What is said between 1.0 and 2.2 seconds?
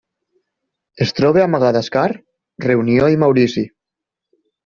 Es troba a Madagascar,